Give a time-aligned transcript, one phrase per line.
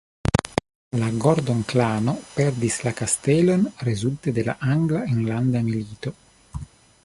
[1.01, 6.17] La Gordon-klano perdis la kastelon rezulte de la angla enlanda milito.